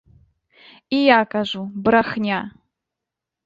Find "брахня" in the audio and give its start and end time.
1.87-2.39